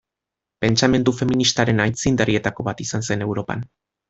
[0.63, 3.67] Pentsamendu feministaren aitzindarietako bat izan zen Europan.